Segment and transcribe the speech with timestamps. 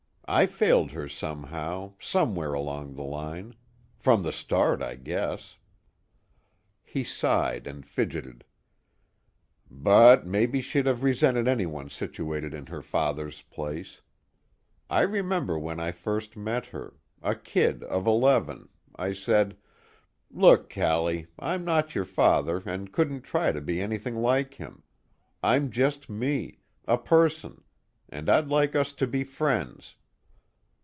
[0.33, 3.53] I failed her somehow, somewhere along the line.
[3.97, 5.57] From the start, I guess."
[6.85, 8.45] He sighed and fidgeted.
[9.69, 13.99] "But maybe she'd have resented anyone situated in her father's place.
[14.89, 19.57] I remember when I first met her, a kid of eleven, I said:
[20.29, 24.83] 'Look, Callie, I'm not your father and couldn't try to be anything like him.
[25.43, 27.65] I'm just me, a person,
[28.07, 29.97] and I'd like us to be friends.'